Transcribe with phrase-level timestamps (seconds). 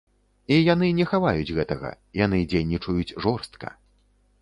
[0.55, 1.93] І яны не хаваюць гэтага,
[2.25, 3.67] яны дзейнічаюць жорстка.